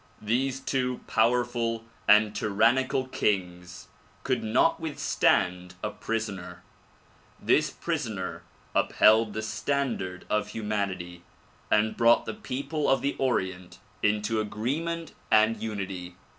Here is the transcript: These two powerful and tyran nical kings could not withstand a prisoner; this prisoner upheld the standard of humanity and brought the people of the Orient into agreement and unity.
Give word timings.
These 0.23 0.59
two 0.61 1.01
powerful 1.05 1.85
and 2.07 2.33
tyran 2.33 2.83
nical 2.87 3.11
kings 3.11 3.87
could 4.23 4.43
not 4.43 4.79
withstand 4.79 5.75
a 5.83 5.91
prisoner; 5.91 6.63
this 7.39 7.69
prisoner 7.69 8.41
upheld 8.73 9.33
the 9.33 9.43
standard 9.43 10.25
of 10.27 10.47
humanity 10.47 11.21
and 11.69 11.95
brought 11.95 12.25
the 12.25 12.33
people 12.33 12.89
of 12.89 13.03
the 13.03 13.15
Orient 13.19 13.77
into 14.01 14.41
agreement 14.41 15.13
and 15.31 15.61
unity. 15.61 16.15